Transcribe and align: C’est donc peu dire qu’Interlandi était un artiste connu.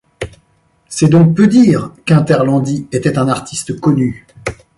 C’est 0.87 1.09
donc 1.09 1.35
peu 1.37 1.45
dire 1.45 1.93
qu’Interlandi 2.05 2.87
était 2.91 3.19
un 3.19 3.27
artiste 3.27 3.79
connu. 3.79 4.25